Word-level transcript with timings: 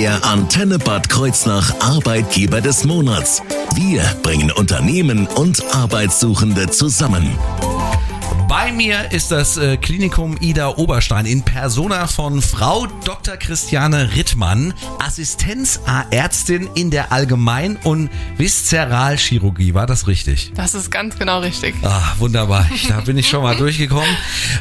Der 0.00 0.24
Antenne 0.24 0.78
Bad 0.78 1.10
Kreuznach 1.10 1.78
Arbeitgeber 1.80 2.62
des 2.62 2.84
Monats. 2.84 3.42
Wir 3.74 4.02
bringen 4.22 4.50
Unternehmen 4.50 5.26
und 5.26 5.62
Arbeitssuchende 5.74 6.70
zusammen. 6.70 7.36
Bei 8.50 8.72
mir 8.72 9.12
ist 9.12 9.30
das 9.30 9.56
äh, 9.58 9.76
Klinikum 9.76 10.36
Ida 10.40 10.70
Oberstein 10.76 11.24
in 11.24 11.42
Persona 11.42 12.08
von 12.08 12.42
Frau 12.42 12.88
Dr. 13.04 13.36
Christiane 13.36 14.16
Rittmann, 14.16 14.74
Assistenz-Ärztin 14.98 16.68
in 16.74 16.90
der 16.90 17.12
Allgemein- 17.12 17.76
und 17.84 18.10
Viszeralchirurgie. 18.38 19.74
War 19.74 19.86
das 19.86 20.08
richtig? 20.08 20.50
Das 20.56 20.74
ist 20.74 20.90
ganz 20.90 21.16
genau 21.16 21.38
richtig. 21.38 21.76
Ah, 21.84 22.02
wunderbar. 22.18 22.68
Da 22.88 23.02
bin 23.02 23.16
ich 23.18 23.28
schon 23.28 23.44
mal 23.44 23.56
durchgekommen. 23.56 24.04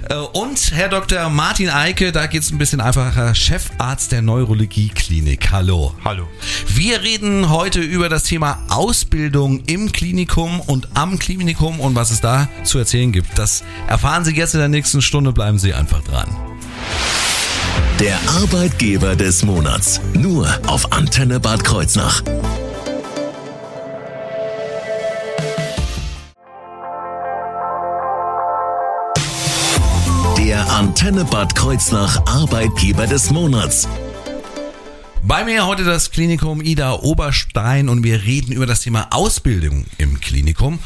Äh, 0.09 0.15
Und 0.15 0.71
Herr 0.71 0.87
Dr. 0.89 1.29
Martin 1.29 1.69
Eike, 1.69 2.11
da 2.11 2.27
geht 2.27 2.41
es 2.43 2.51
ein 2.51 2.57
bisschen 2.57 2.79
einfacher, 2.81 3.35
Chefarzt 3.35 4.11
der 4.11 4.21
Neurologie-Klinik. 4.21 5.51
Hallo. 5.51 5.93
Hallo. 6.05 6.27
Wir 6.67 7.01
reden 7.01 7.49
heute 7.49 7.79
über 7.81 8.07
das 8.07 8.23
Thema 8.23 8.59
Ausbildung 8.69 9.63
im 9.65 9.91
Klinikum 9.91 10.61
und 10.61 10.87
am 10.93 11.19
Klinikum 11.19 11.79
und 11.79 11.95
was 11.95 12.11
es 12.11 12.21
da 12.21 12.47
zu 12.63 12.77
erzählen 12.77 13.11
gibt. 13.11 13.37
Das 13.37 13.63
erfahren 13.87 14.25
Sie 14.25 14.35
jetzt 14.35 14.53
in 14.53 14.59
der 14.59 14.69
nächsten 14.69 15.01
Stunde. 15.01 15.31
Bleiben 15.31 15.59
Sie 15.59 15.73
einfach 15.73 16.03
dran. 16.03 16.27
Der 17.99 18.17
Arbeitgeber 18.41 19.15
des 19.15 19.43
Monats. 19.43 19.99
Nur 20.13 20.47
auf 20.67 20.91
Antenne 20.93 21.39
Bad 21.39 21.63
Kreuznach. 21.63 22.21
Der 30.37 30.69
Antenne 30.71 31.25
Bad 31.25 31.53
Kreuznach 31.55 32.25
Arbeitgeber 32.25 33.05
des 33.05 33.31
Monats. 33.31 33.87
Bei 35.21 35.43
mir 35.43 35.67
heute 35.67 35.83
das 35.83 36.09
Klinikum 36.09 36.61
Ida 36.61 36.93
Oberstein 36.93 37.89
und 37.89 38.03
wir 38.03 38.23
reden 38.23 38.53
über 38.53 38.65
das 38.65 38.81
Thema 38.81 39.09
Ausbildung 39.11 39.85
im 39.97 40.19
Klinikum. 40.21 40.79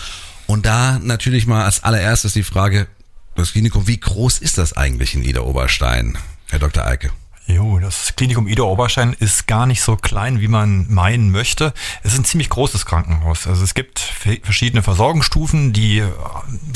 Und 0.47 0.65
da 0.65 0.99
natürlich 0.99 1.47
mal 1.47 1.65
als 1.65 1.83
allererstes 1.83 2.33
die 2.33 2.43
Frage, 2.43 2.87
das 3.35 3.51
Klinikum, 3.51 3.87
wie 3.87 3.99
groß 3.99 4.39
ist 4.39 4.57
das 4.57 4.73
eigentlich 4.73 5.15
in 5.15 5.23
Ida 5.23 5.41
Oberstein, 5.41 6.17
Herr 6.49 6.59
Dr. 6.59 6.85
Eike? 6.85 7.11
Jo, 7.45 7.77
das 7.79 8.15
Klinikum 8.15 8.47
Ida 8.47 8.63
Oberstein 8.63 9.13
ist 9.19 9.47
gar 9.47 9.65
nicht 9.65 9.81
so 9.81 9.97
klein, 9.97 10.39
wie 10.39 10.47
man 10.47 10.85
meinen 10.89 11.29
möchte. 11.29 11.73
Es 12.01 12.13
ist 12.13 12.19
ein 12.19 12.25
ziemlich 12.25 12.49
großes 12.49 12.85
Krankenhaus. 12.85 13.47
Also 13.47 13.65
es 13.65 13.73
gibt 13.73 13.99
verschiedene 13.99 14.81
Versorgungsstufen, 14.81 15.73
die 15.73 15.99
äh, 15.99 16.09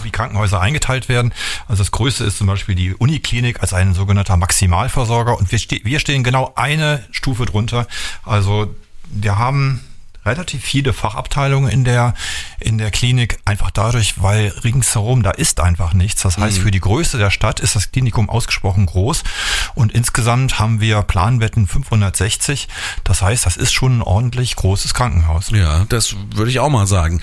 wie 0.04 0.10
Krankenhäuser 0.10 0.60
eingeteilt 0.60 1.08
werden. 1.08 1.34
Also 1.70 1.82
das 1.82 1.92
größte 1.92 2.26
ist 2.26 2.38
zum 2.38 2.48
Beispiel 2.48 2.76
die 2.76 2.94
Uniklinik 2.94 3.62
als 3.62 3.74
ein 3.74 3.94
sogenannter 3.94 4.36
Maximalversorger 4.36 5.38
und 5.38 5.52
wir, 5.54 5.60
ste 5.60 5.80
wir 5.86 6.00
stehen 6.02 6.24
genau 6.26 6.52
eine 6.56 7.06
Stufe 7.12 7.46
drunter. 7.46 7.88
Also 8.26 8.76
wir 9.10 9.38
haben 9.38 9.82
relativ 10.28 10.64
viele 10.64 10.94
Fachabteilungen 10.94 11.72
in 11.72 11.84
der, 11.84 12.14
in 12.60 12.78
der 12.78 12.92
Klinik, 12.92 13.40
einfach 13.46 13.72
dadurch, 13.72 14.22
weil 14.22 14.54
ringsherum 14.64 15.24
da 15.24 15.32
ist 15.32 15.60
einfach 15.60 15.94
nichts. 15.94 16.22
Das 16.22 16.38
heißt, 16.38 16.60
für 16.60 16.72
die 16.72 16.80
Größe 16.80 17.18
der 17.18 17.32
Stadt 17.32 17.60
ist 17.60 17.76
das 17.76 17.92
Klinikum 17.92 18.30
ausgesprochen 18.30 18.86
groß 18.86 19.24
und 19.76 19.92
insgesamt 19.92 20.60
haben 20.60 20.82
wir 20.82 21.02
Planbetten 21.02 21.68
560. 21.68 22.68
Das 23.04 23.22
heißt, 23.22 23.46
das 23.46 23.58
ist 23.58 23.74
schon 23.74 24.00
ein 24.00 24.02
ordentlich 24.02 24.56
großes 24.56 24.94
Krankenhaus. 24.94 25.50
Ja, 25.52 25.86
das 25.90 26.16
würde 26.34 26.52
ich 26.52 26.60
auch 26.60 26.70
mal 26.70 26.88
sagen. 26.88 27.22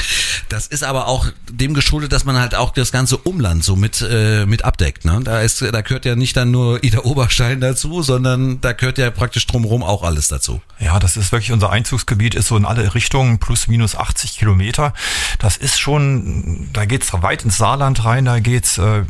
Das 0.49 0.67
ist 0.67 0.85
aber 0.85 1.07
auch 1.07 1.27
dem 1.51 1.75
geschuldet, 1.75 2.13
dass 2.13 2.25
man 2.25 2.37
halt 2.37 2.55
auch 2.55 2.73
das 2.73 2.93
ganze 2.93 3.19
Umland 3.19 3.65
so 3.65 3.77
mit, 3.77 4.01
äh, 4.09 4.47
mit 4.47 4.65
abdeckt. 4.65 5.05
Ne? 5.05 5.21
Da, 5.23 5.41
ist, 5.41 5.63
da 5.63 5.81
gehört 5.83 6.05
ja 6.05 6.17
nicht 6.17 6.37
dann 6.37 6.51
nur 6.51 6.83
Ida 6.83 7.01
Oberstein 7.01 7.61
dazu, 7.61 8.03
sondern 8.03 8.61
da 8.61 8.73
gehört 8.73 8.99
ja 8.99 9.11
praktisch 9.11 9.47
drumherum 9.47 9.83
auch 9.83 10.03
alles 10.03 10.29
dazu. 10.29 10.63
Ja, 10.79 10.99
das 10.99 11.17
ist 11.17 11.33
wirklich 11.33 11.53
unser 11.53 11.71
Einzugsgebiet, 11.71 12.35
ist 12.35 12.49
so 12.49 12.57
in 12.57 12.65
alle 12.65 12.94
Richtungen 12.95 13.39
plus 13.39 13.69
minus 13.69 13.97
80 13.97 14.39
Kilometer. 14.39 14.93
Das 15.39 15.57
ist 15.57 15.79
schon, 15.79 16.69
da 16.73 16.85
geht's 16.85 17.13
weit 17.13 17.45
ins 17.45 17.59
Saarland 17.59 18.05
rein, 18.05 18.25
da 18.25 18.41
geht's 18.41 18.79
äh, 18.79 19.05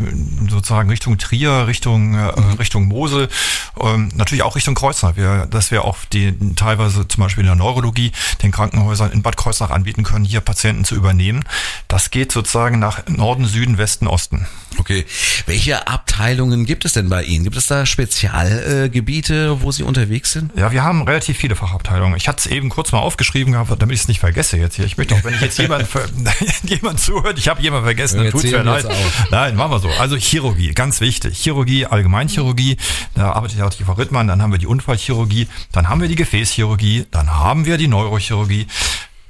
sozusagen 0.49 0.91
Richtung 0.91 1.19
Trier, 1.19 1.67
Richtung, 1.67 2.15
äh, 2.15 2.33
Richtung 2.59 2.87
Mosel, 2.87 3.29
ähm, 3.81 4.11
natürlich 4.15 4.43
auch 4.43 4.57
Richtung 4.57 4.75
Kreuznach. 4.75 5.17
Wir, 5.17 5.47
dass 5.47 5.71
wir 5.71 5.85
auch 5.85 5.99
die 6.13 6.35
teilweise 6.57 7.07
zum 7.09 7.23
Beispiel 7.23 7.43
in 7.43 7.49
der 7.49 7.57
Neurologie 7.57 8.13
den 8.43 8.51
Krankenhäusern 8.51 9.13
in 9.13 9.23
Bad 9.23 9.37
Kreuznach 9.37 9.71
anbieten 9.71 10.03
können, 10.03 10.25
hier 10.25 10.41
Patienten 10.41 10.85
zu 10.85 10.95
übernehmen. 10.95 11.45
Das 11.89 12.11
geht 12.11 12.33
sozusagen 12.33 12.79
nach 12.79 13.07
Norden, 13.09 13.47
Süden, 13.47 13.79
Westen, 13.79 14.07
Osten. 14.07 14.47
Okay. 14.79 15.05
Welche 15.47 15.87
Abteilungen 15.87 16.67
gibt 16.67 16.85
es 16.85 16.93
denn 16.93 17.09
bei 17.09 17.23
Ihnen? 17.23 17.45
Gibt 17.45 17.57
es 17.57 17.67
da 17.67 17.87
Spezialgebiete, 17.87 19.35
äh, 19.35 19.63
wo 19.63 19.71
Sie 19.71 19.83
unterwegs 19.83 20.33
sind? 20.33 20.53
Ja, 20.57 20.73
wir 20.73 20.83
haben 20.83 21.03
relativ 21.03 21.37
viele 21.39 21.57
Fachabteilungen. 21.57 22.17
Ich 22.17 22.29
hatte 22.29 22.41
es 22.41 22.47
eben 22.47 22.69
kurz 22.69 22.93
mal 22.93 22.99
aufgeschrieben 22.99 23.53
gehabt, 23.53 23.71
damit 23.77 23.95
ich 23.95 24.03
es 24.03 24.09
nicht 24.09 24.21
vergesse 24.21 24.57
jetzt 24.57 24.77
hier. 24.77 24.85
Ich 24.85 24.97
möchte 24.97 25.15
auch, 25.15 25.25
wenn 25.25 25.35
ich 25.35 25.41
jetzt 25.41 25.59
jemand, 25.59 25.87
jemand 26.65 27.01
zuhört, 27.01 27.39
ich 27.39 27.49
habe 27.49 27.63
jemanden 27.63 27.87
vergessen, 27.87 28.19
dann 28.19 28.31
tut's 28.31 28.45
mir 28.45 28.51
zählen 28.51 28.67
leid. 28.67 28.87
Nein, 29.31 29.57
machen 29.57 29.73
wir 29.73 29.79
so. 29.79 29.89
Also 29.99 30.17
Chirurgie, 30.17 30.73
ganz 30.73 31.01
wichtig. 31.01 31.39
Chirurgie, 31.39 31.87
Allgemeinchirurgie, 31.87 32.77
da 33.15 33.33
arbeitet 33.33 33.59
ja 33.59 33.67
auch 33.67 33.75
die 33.75 33.85
Frau 33.85 33.93
Rittmann, 33.93 34.29
dann 34.29 34.43
haben 34.43 34.53
wir 34.53 34.59
die 34.59 34.67
Unfallchirurgie, 34.67 35.49
dann 35.73 35.89
haben 35.89 36.01
wir 36.01 36.09
die 36.09 36.17
Gefäßchirurgie, 36.17 37.07
dann 37.11 37.31
haben 37.31 37.67
wir 37.67 37.79
die 37.79 37.89
Neurochirurgie. 37.89 38.67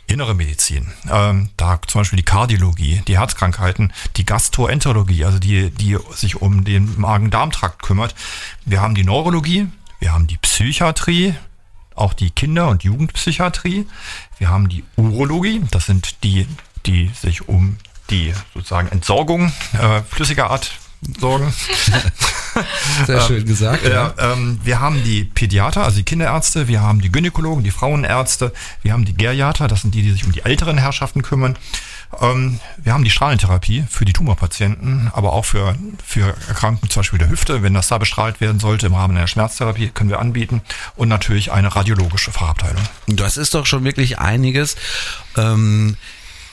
Innere 0.06 0.34
Medizin, 0.34 0.92
ähm, 1.10 1.48
da 1.56 1.80
zum 1.86 2.02
Beispiel 2.02 2.18
die 2.18 2.24
Kardiologie, 2.24 3.00
die 3.08 3.18
Herzkrankheiten, 3.18 3.90
die 4.16 4.26
Gastroenterologie, 4.26 5.24
also 5.24 5.38
die, 5.38 5.70
die 5.70 5.96
sich 6.14 6.42
um 6.42 6.62
den 6.62 7.00
Magen-Darm-Trakt 7.00 7.80
kümmert. 7.80 8.14
Wir 8.66 8.82
haben 8.82 8.94
die 8.94 9.02
Neurologie, 9.02 9.66
wir 10.00 10.12
haben 10.12 10.26
die 10.26 10.36
Psychiatrie, 10.36 11.34
auch 11.94 12.12
die 12.12 12.30
Kinder- 12.30 12.68
und 12.68 12.84
Jugendpsychiatrie. 12.84 13.86
Wir 14.38 14.48
haben 14.48 14.68
die 14.68 14.84
Urologie, 14.96 15.62
das 15.70 15.86
sind 15.86 16.22
die, 16.24 16.46
die 16.86 17.10
sich 17.20 17.48
um 17.48 17.78
die 18.10 18.34
sozusagen 18.52 18.88
Entsorgung 18.88 19.52
äh, 19.80 20.02
flüssiger 20.02 20.50
Art 20.50 20.70
sorgen. 21.18 21.52
Sehr 23.06 23.20
schön 23.20 23.44
gesagt. 23.44 23.86
Ja, 23.86 24.14
ähm, 24.18 24.60
wir 24.62 24.80
haben 24.80 25.02
die 25.04 25.24
Pädiater, 25.24 25.84
also 25.84 25.96
die 25.96 26.04
Kinderärzte, 26.04 26.68
wir 26.68 26.80
haben 26.80 27.00
die 27.00 27.10
Gynäkologen, 27.10 27.64
die 27.64 27.70
Frauenärzte, 27.70 28.52
wir 28.82 28.92
haben 28.92 29.04
die 29.04 29.14
Geriater, 29.14 29.68
das 29.68 29.82
sind 29.82 29.94
die, 29.94 30.02
die 30.02 30.12
sich 30.12 30.24
um 30.24 30.32
die 30.32 30.44
älteren 30.44 30.78
Herrschaften 30.78 31.22
kümmern. 31.22 31.56
Ähm, 32.20 32.60
wir 32.76 32.92
haben 32.92 33.04
die 33.04 33.10
Strahlentherapie 33.10 33.84
für 33.88 34.04
die 34.04 34.12
Tumorpatienten, 34.12 35.10
aber 35.12 35.32
auch 35.32 35.44
für, 35.44 35.74
für 36.04 36.34
Erkrankungen 36.48 36.90
zum 36.90 37.00
Beispiel 37.00 37.18
der 37.18 37.28
Hüfte, 37.28 37.62
wenn 37.62 37.74
das 37.74 37.88
da 37.88 37.98
bestrahlt 37.98 38.40
werden 38.40 38.60
sollte 38.60 38.86
im 38.86 38.94
Rahmen 38.94 39.16
einer 39.16 39.26
Schmerztherapie, 39.26 39.88
können 39.88 40.10
wir 40.10 40.20
anbieten. 40.20 40.62
Und 40.96 41.08
natürlich 41.08 41.52
eine 41.52 41.74
radiologische 41.74 42.32
Fachabteilung. 42.32 42.82
Das 43.06 43.36
ist 43.36 43.54
doch 43.54 43.66
schon 43.66 43.84
wirklich 43.84 44.18
einiges. 44.18 44.76
Ähm, 45.36 45.96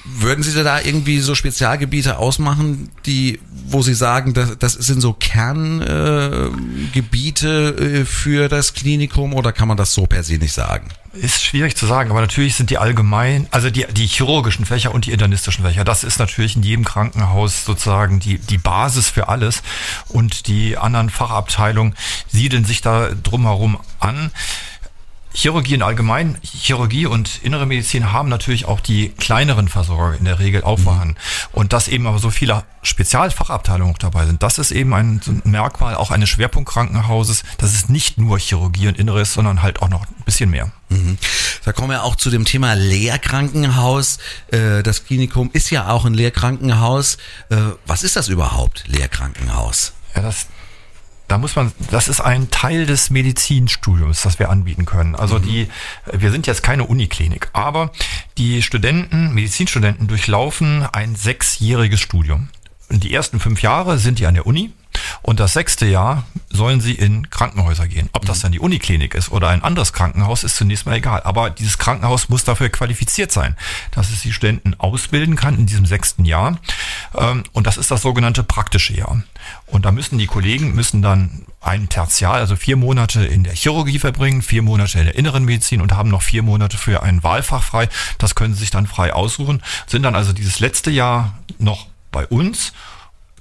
würden 0.03 0.43
Sie 0.43 0.63
da 0.63 0.81
irgendwie 0.81 1.19
so 1.19 1.35
Spezialgebiete 1.35 2.17
ausmachen, 2.17 2.89
die, 3.05 3.39
wo 3.67 3.81
Sie 3.81 3.93
sagen, 3.93 4.33
das, 4.33 4.57
das 4.57 4.73
sind 4.73 5.01
so 5.01 5.13
Kerngebiete 5.13 7.75
äh, 7.77 8.01
äh, 8.01 8.05
für 8.05 8.49
das 8.49 8.73
Klinikum 8.73 9.33
oder 9.33 9.51
kann 9.51 9.67
man 9.67 9.77
das 9.77 9.93
so 9.93 10.07
per 10.07 10.23
se 10.23 10.37
nicht 10.37 10.53
sagen? 10.53 10.87
Ist 11.13 11.43
schwierig 11.43 11.75
zu 11.75 11.85
sagen, 11.85 12.09
aber 12.09 12.21
natürlich 12.21 12.55
sind 12.55 12.69
die 12.69 12.77
allgemein, 12.77 13.45
also 13.51 13.69
die, 13.69 13.85
die 13.91 14.07
chirurgischen 14.07 14.65
Fächer 14.65 14.93
und 14.93 15.05
die 15.05 15.11
internistischen 15.11 15.65
Fächer, 15.65 15.83
das 15.83 16.05
ist 16.05 16.19
natürlich 16.19 16.55
in 16.55 16.63
jedem 16.63 16.85
Krankenhaus 16.85 17.65
sozusagen 17.65 18.21
die, 18.21 18.37
die 18.37 18.57
Basis 18.57 19.09
für 19.09 19.27
alles. 19.27 19.61
Und 20.07 20.47
die 20.47 20.77
anderen 20.77 21.09
Fachabteilungen 21.09 21.95
siedeln 22.29 22.63
sich 22.63 22.81
da 22.81 23.09
drumherum 23.09 23.77
an. 23.99 24.31
Chirurgie 25.33 25.75
in 25.75 25.81
allgemein, 25.81 26.37
Chirurgie 26.43 27.05
und 27.05 27.39
innere 27.43 27.65
Medizin 27.65 28.11
haben 28.11 28.29
natürlich 28.29 28.65
auch 28.65 28.79
die 28.79 29.09
kleineren 29.09 29.67
Versorger 29.67 30.17
in 30.17 30.25
der 30.25 30.39
Regel 30.39 30.63
auch 30.63 30.79
vorhanden. 30.79 31.15
Und 31.51 31.73
dass 31.73 31.87
eben 31.87 32.05
aber 32.07 32.19
so 32.19 32.29
viele 32.29 32.63
Spezialfachabteilungen 32.83 33.93
auch 33.93 33.97
dabei 33.97 34.25
sind, 34.25 34.43
das 34.43 34.57
ist 34.57 34.71
eben 34.71 34.93
ein, 34.93 35.21
so 35.23 35.31
ein 35.31 35.41
Merkmal 35.45 35.95
auch 35.95 36.11
eines 36.11 36.29
Schwerpunktkrankenhauses, 36.29 37.43
dass 37.57 37.73
es 37.73 37.89
nicht 37.89 38.17
nur 38.17 38.39
Chirurgie 38.39 38.87
und 38.87 38.97
Inneres, 38.97 39.33
sondern 39.33 39.61
halt 39.61 39.81
auch 39.81 39.89
noch 39.89 40.05
ein 40.05 40.23
bisschen 40.25 40.49
mehr. 40.49 40.71
Mhm. 40.89 41.17
Da 41.63 41.71
kommen 41.71 41.91
wir 41.91 42.03
auch 42.03 42.15
zu 42.15 42.29
dem 42.29 42.45
Thema 42.45 42.73
Lehrkrankenhaus. 42.73 44.17
Äh, 44.51 44.83
Das 44.83 45.05
Klinikum 45.05 45.49
ist 45.53 45.69
ja 45.69 45.89
auch 45.89 46.05
ein 46.05 46.13
Lehrkrankenhaus. 46.13 47.17
Äh, 47.49 47.55
Was 47.85 48.03
ist 48.03 48.15
das 48.15 48.27
überhaupt, 48.27 48.83
Lehrkrankenhaus? 48.87 49.93
Ja, 50.15 50.23
das, 50.23 50.47
da 51.31 51.37
muss 51.37 51.55
man, 51.55 51.71
das 51.89 52.09
ist 52.09 52.19
ein 52.19 52.51
Teil 52.51 52.85
des 52.85 53.09
Medizinstudiums, 53.09 54.23
das 54.23 54.37
wir 54.37 54.49
anbieten 54.49 54.83
können. 54.83 55.15
Also 55.15 55.39
die, 55.39 55.69
wir 56.11 56.29
sind 56.29 56.45
jetzt 56.45 56.61
keine 56.61 56.83
Uniklinik, 56.83 57.47
aber 57.53 57.93
die 58.37 58.61
Studenten, 58.61 59.33
Medizinstudenten 59.33 60.09
durchlaufen 60.09 60.85
ein 60.91 61.15
sechsjähriges 61.15 62.01
Studium. 62.01 62.49
Und 62.89 63.05
die 63.05 63.13
ersten 63.13 63.39
fünf 63.39 63.61
Jahre 63.61 63.97
sind 63.97 64.19
die 64.19 64.25
an 64.25 64.33
der 64.33 64.45
Uni 64.45 64.73
Und 65.21 65.39
das 65.39 65.53
sechste 65.53 65.85
Jahr 65.85 66.23
sollen 66.49 66.81
sie 66.81 66.93
in 66.93 67.29
Krankenhäuser 67.29 67.87
gehen. 67.87 68.09
Ob 68.13 68.25
das 68.25 68.41
dann 68.41 68.51
die 68.51 68.59
Uniklinik 68.59 69.15
ist 69.15 69.31
oder 69.31 69.49
ein 69.49 69.63
anderes 69.63 69.93
Krankenhaus, 69.93 70.43
ist 70.43 70.55
zunächst 70.55 70.85
mal 70.85 70.95
egal. 70.95 71.21
Aber 71.23 71.49
dieses 71.49 71.77
Krankenhaus 71.77 72.29
muss 72.29 72.43
dafür 72.43 72.69
qualifiziert 72.69 73.31
sein, 73.31 73.55
dass 73.91 74.11
es 74.11 74.21
die 74.21 74.33
Studenten 74.33 74.75
ausbilden 74.79 75.35
kann 75.35 75.57
in 75.57 75.65
diesem 75.65 75.85
sechsten 75.85 76.25
Jahr. 76.25 76.57
Ähm, 77.15 77.43
und 77.53 77.67
das 77.67 77.77
ist 77.77 77.91
das 77.91 78.01
sogenannte 78.01 78.43
praktische 78.43 78.93
Jahr. 78.93 79.23
Und 79.67 79.85
da 79.85 79.91
müssen 79.91 80.17
die 80.17 80.27
Kollegen 80.27 80.73
müssen 80.75 81.01
dann 81.01 81.45
ein 81.61 81.89
Tertial, 81.89 82.39
also 82.39 82.55
vier 82.55 82.75
Monate 82.75 83.23
in 83.23 83.43
der 83.43 83.53
Chirurgie 83.53 83.99
verbringen, 83.99 84.41
vier 84.41 84.61
Monate 84.63 84.99
in 84.99 85.05
der 85.05 85.15
inneren 85.15 85.45
Medizin 85.45 85.81
und 85.81 85.93
haben 85.93 86.09
noch 86.09 86.23
vier 86.23 86.43
Monate 86.43 86.77
für 86.77 87.03
ein 87.03 87.23
Wahlfach 87.23 87.63
frei. 87.63 87.87
Das 88.17 88.35
können 88.35 88.53
sie 88.53 88.61
sich 88.61 88.71
dann 88.71 88.87
frei 88.87 89.13
aussuchen, 89.13 89.61
sind 89.85 90.03
dann 90.03 90.15
also 90.15 90.33
dieses 90.33 90.59
letzte 90.59 90.91
Jahr 90.91 91.37
noch 91.59 91.87
bei 92.11 92.25
uns, 92.27 92.73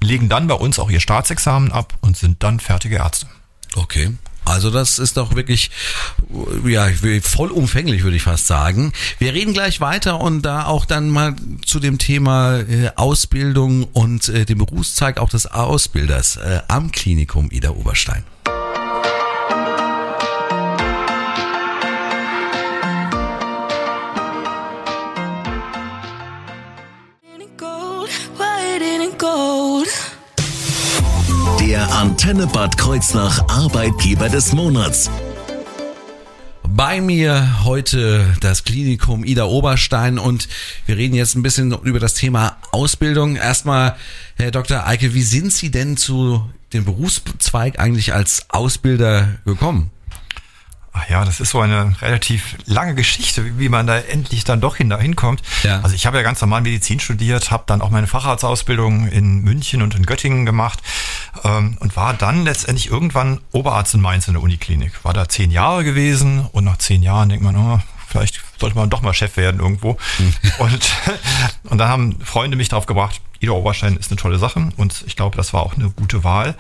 legen 0.03 0.29
dann 0.29 0.47
bei 0.47 0.55
uns 0.55 0.79
auch 0.79 0.91
ihr 0.91 1.01
Staatsexamen 1.01 1.73
ab 1.73 1.95
und 2.01 2.17
sind 2.17 2.43
dann 2.43 2.61
fertige 2.61 2.97
Ärzte. 2.97 3.27
Okay. 3.77 4.11
Also 4.45 4.71
das 4.71 4.99
ist 4.99 5.17
doch 5.17 5.37
wirklich 5.37 5.71
ja 6.67 6.89
vollumfänglich 7.23 8.03
würde 8.03 8.17
ich 8.17 8.23
fast 8.23 8.47
sagen. 8.47 8.93
Wir 9.19 9.33
reden 9.33 9.53
gleich 9.53 9.81
weiter 9.81 10.21
und 10.21 10.43
da 10.43 10.67
auch 10.67 10.87
dann 10.87 11.09
mal 11.09 11.37
zu 11.65 11.79
dem 11.79 11.99
Thema 11.99 12.59
äh, 12.59 12.91
Ausbildung 12.97 13.85
und 13.85 14.29
äh, 14.29 14.47
dem 14.47 14.59
Berufszweig 14.59 15.19
auch 15.19 15.31
des 15.31 15.47
Ausbilders 15.47 16.37
äh, 16.37 16.61
am 16.69 16.91
Klinikum 16.91 17.51
Ida 17.51 17.71
Oberstein. 17.71 18.25
Antenne 32.23 32.47
Bad 32.49 32.77
Kreuznach 32.77 33.49
Arbeitgeber 33.49 34.29
des 34.29 34.53
Monats. 34.53 35.11
Bei 36.69 37.01
mir 37.01 37.65
heute 37.65 38.27
das 38.43 38.63
Klinikum 38.65 39.25
Ida 39.25 39.47
Oberstein 39.47 40.19
und 40.19 40.47
wir 40.85 40.99
reden 40.99 41.15
jetzt 41.15 41.35
ein 41.35 41.43
bisschen 41.43 41.73
über 41.83 41.99
das 41.99 42.13
Thema 42.13 42.59
Ausbildung. 42.73 43.37
Erstmal, 43.37 43.97
Herr 44.37 44.51
Dr. 44.51 44.87
Eike, 44.87 45.15
wie 45.15 45.23
sind 45.23 45.51
Sie 45.51 45.71
denn 45.71 45.97
zu 45.97 46.45
dem 46.75 46.85
Berufszweig 46.85 47.79
eigentlich 47.79 48.13
als 48.13 48.51
Ausbilder 48.51 49.39
gekommen? 49.47 49.91
Ach 50.93 51.09
ja, 51.09 51.25
das 51.25 51.39
ist 51.39 51.51
so 51.51 51.61
eine 51.61 51.95
relativ 52.03 52.57
lange 52.67 52.97
Geschichte, 52.97 53.59
wie 53.59 53.69
man 53.69 53.87
da 53.87 53.97
endlich 53.99 54.43
dann 54.43 54.61
doch 54.61 54.77
hinkommt. 54.77 55.41
Ja. 55.63 55.81
Also 55.83 55.95
ich 55.95 56.05
habe 56.05 56.17
ja 56.17 56.25
ganz 56.25 56.41
normal 56.41 56.63
Medizin 56.63 56.99
studiert, 56.99 57.53
habe 57.53 57.63
dann 57.67 57.81
auch 57.81 57.91
meine 57.91 58.09
Facharztausbildung 58.09 59.07
in 59.07 59.43
München 59.43 59.83
und 59.83 59.95
in 59.95 60.05
Göttingen 60.05 60.47
gemacht 60.47 60.81
ähm, 61.45 61.77
und 61.79 61.95
war 61.95 62.13
dann 62.15 62.45
letztendlich 62.45 62.89
irgendwann 62.89 63.41
Oberarzt 63.53 63.95
in 63.95 64.01
Mainz 64.01 64.27
in 64.27 64.35
der 64.35 64.43
Uniklinik. 64.43 65.05
War 65.05 65.13
da 65.13 65.29
zehn 65.29 65.53
Jahre 65.53 65.85
gewesen 65.85 66.47
und 66.51 66.65
nach 66.65 66.79
zehn 66.79 67.05
Jahren 67.05 67.29
denkt 67.29 67.45
man, 67.45 67.57
oh, 67.57 67.79
vielleicht 68.09 68.43
sollte 68.59 68.77
man 68.77 68.91
doch 68.91 69.03
mal 69.03 69.15
Chef 69.15 69.37
werden 69.37 69.61
irgendwo. 69.61 69.97
Mhm. 70.19 70.35
Und, 70.59 70.91
und 71.71 71.79
dann 71.79 71.89
haben 71.89 72.19
Freunde 72.25 72.57
mich 72.57 72.69
darauf 72.69 72.87
gebracht, 72.87 73.21
Ida 73.41 73.53
Oberstein 73.53 73.97
ist 73.97 74.11
eine 74.11 74.21
tolle 74.21 74.39
Sache 74.39 74.69
und 74.77 75.05
ich 75.07 75.17
glaube, 75.17 75.37
das 75.37 75.55
war 75.55 75.63
auch 75.63 75.75
eine 75.75 75.89
gute 75.91 76.25
Wahl. 76.25 76.57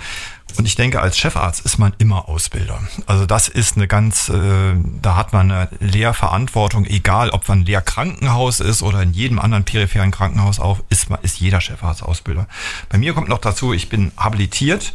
Und 0.58 0.66
ich 0.66 0.74
denke, 0.74 1.00
als 1.00 1.18
Chefarzt 1.18 1.64
ist 1.64 1.78
man 1.78 1.92
immer 1.98 2.28
Ausbilder. 2.28 2.80
Also 3.06 3.26
das 3.26 3.48
ist 3.48 3.76
eine 3.76 3.88
ganz, 3.88 4.28
äh, 4.28 4.74
da 5.02 5.16
hat 5.16 5.32
man 5.32 5.50
eine 5.50 5.68
Lehrverantwortung, 5.80 6.84
egal 6.86 7.30
ob 7.30 7.48
man 7.48 7.64
Lehrkrankenhaus 7.64 8.60
ist 8.60 8.82
oder 8.82 9.02
in 9.02 9.12
jedem 9.12 9.38
anderen 9.38 9.64
peripheren 9.64 10.10
Krankenhaus 10.10 10.60
auch, 10.60 10.80
ist, 10.88 11.08
ist 11.22 11.40
jeder 11.40 11.60
Chefarzt 11.60 12.02
Ausbilder. 12.02 12.46
Bei 12.88 12.98
mir 12.98 13.12
kommt 13.14 13.28
noch 13.28 13.38
dazu, 13.38 13.72
ich 13.72 13.88
bin 13.88 14.12
habilitiert 14.16 14.92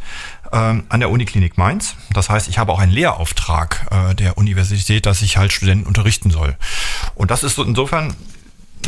ähm, 0.52 0.84
an 0.88 1.00
der 1.00 1.10
Uniklinik 1.10 1.58
Mainz. 1.58 1.96
Das 2.10 2.30
heißt, 2.30 2.48
ich 2.48 2.58
habe 2.58 2.72
auch 2.72 2.78
einen 2.78 2.92
Lehrauftrag 2.92 3.86
äh, 3.90 4.14
der 4.14 4.38
Universität, 4.38 5.06
dass 5.06 5.22
ich 5.22 5.36
halt 5.36 5.52
Studenten 5.52 5.86
unterrichten 5.86 6.30
soll. 6.30 6.56
Und 7.14 7.30
das 7.30 7.42
ist 7.42 7.56
so 7.56 7.64
insofern 7.64 8.14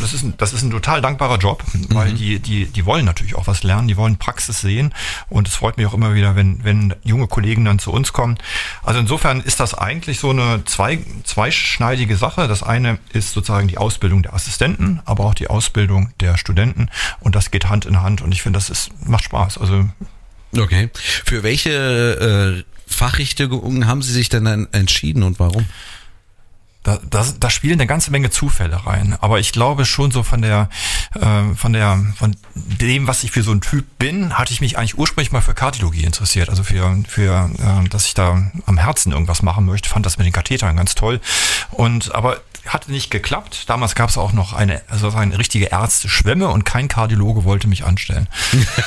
das 0.00 0.14
ist, 0.14 0.22
ein, 0.22 0.34
das 0.36 0.52
ist 0.52 0.62
ein 0.62 0.70
total 0.70 1.00
dankbarer 1.00 1.38
Job, 1.38 1.62
weil 1.90 2.12
mhm. 2.12 2.16
die, 2.16 2.38
die, 2.38 2.66
die 2.66 2.86
wollen 2.86 3.04
natürlich 3.04 3.34
auch 3.34 3.46
was 3.46 3.62
lernen, 3.62 3.88
die 3.88 3.96
wollen 3.96 4.16
Praxis 4.16 4.60
sehen 4.60 4.94
und 5.28 5.48
es 5.48 5.54
freut 5.54 5.76
mich 5.76 5.86
auch 5.86 5.94
immer 5.94 6.14
wieder, 6.14 6.36
wenn, 6.36 6.64
wenn 6.64 6.94
junge 7.04 7.26
Kollegen 7.26 7.64
dann 7.64 7.78
zu 7.78 7.92
uns 7.92 8.12
kommen. 8.12 8.38
Also 8.82 9.00
insofern 9.00 9.40
ist 9.40 9.60
das 9.60 9.74
eigentlich 9.74 10.20
so 10.20 10.30
eine 10.30 10.64
zwei, 10.64 10.98
zweischneidige 11.24 12.16
Sache. 12.16 12.48
Das 12.48 12.62
eine 12.62 12.98
ist 13.12 13.32
sozusagen 13.32 13.68
die 13.68 13.78
Ausbildung 13.78 14.22
der 14.22 14.34
Assistenten, 14.34 15.00
aber 15.04 15.24
auch 15.24 15.34
die 15.34 15.48
Ausbildung 15.48 16.12
der 16.20 16.36
Studenten 16.36 16.90
und 17.20 17.34
das 17.34 17.50
geht 17.50 17.68
Hand 17.68 17.86
in 17.86 18.02
Hand 18.02 18.22
und 18.22 18.32
ich 18.32 18.42
finde, 18.42 18.58
das 18.58 18.70
ist, 18.70 18.90
macht 19.06 19.24
Spaß. 19.24 19.58
Also 19.58 19.88
Okay. 20.56 20.88
Für 20.94 21.42
welche 21.42 22.64
äh, 22.64 22.64
Fachrichtungen 22.86 23.86
haben 23.86 24.02
Sie 24.02 24.12
sich 24.12 24.28
denn 24.28 24.44
dann 24.44 24.68
entschieden 24.72 25.22
und 25.22 25.38
warum? 25.38 25.66
Da, 26.88 26.98
da, 27.10 27.26
da 27.38 27.50
spielen 27.50 27.74
eine 27.74 27.86
ganze 27.86 28.10
Menge 28.10 28.30
Zufälle 28.30 28.86
rein. 28.86 29.14
Aber 29.20 29.38
ich 29.38 29.52
glaube 29.52 29.84
schon 29.84 30.10
so 30.10 30.22
von 30.22 30.40
der, 30.40 30.70
äh, 31.14 31.54
von 31.54 31.74
der, 31.74 32.02
von 32.16 32.34
dem, 32.54 33.06
was 33.06 33.24
ich 33.24 33.30
für 33.30 33.42
so 33.42 33.52
ein 33.52 33.60
Typ 33.60 33.84
bin, 33.98 34.38
hatte 34.38 34.54
ich 34.54 34.62
mich 34.62 34.78
eigentlich 34.78 34.96
ursprünglich 34.96 35.30
mal 35.30 35.42
für 35.42 35.52
Kardiologie 35.52 36.04
interessiert. 36.04 36.48
Also 36.48 36.64
für, 36.64 36.96
für, 37.06 37.50
äh, 37.58 37.88
dass 37.90 38.06
ich 38.06 38.14
da 38.14 38.50
am 38.64 38.78
Herzen 38.78 39.12
irgendwas 39.12 39.42
machen 39.42 39.66
möchte. 39.66 39.90
Fand 39.90 40.06
das 40.06 40.16
mit 40.16 40.26
den 40.26 40.32
Kathetern 40.32 40.76
ganz 40.76 40.94
toll. 40.94 41.20
Und 41.72 42.14
aber 42.14 42.40
hatte 42.66 42.90
nicht 42.90 43.10
geklappt. 43.10 43.68
Damals 43.68 43.94
gab 43.94 44.08
es 44.08 44.16
auch 44.16 44.32
noch 44.32 44.54
eine, 44.54 44.80
also 44.88 45.10
eine 45.10 45.38
richtige 45.38 45.66
Ärzte-Schwemme 45.66 46.48
und 46.48 46.64
kein 46.64 46.88
Kardiologe 46.88 47.44
wollte 47.44 47.68
mich 47.68 47.84
anstellen. 47.84 48.28